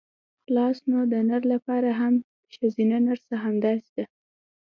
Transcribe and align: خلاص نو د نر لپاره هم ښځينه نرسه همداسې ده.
خلاص 0.45 0.77
نو 0.89 0.99
د 1.11 1.13
نر 1.29 1.43
لپاره 1.53 1.89
هم 2.01 2.13
ښځينه 2.55 2.97
نرسه 3.07 3.35
همداسې 3.45 3.89
ده. 3.97 4.05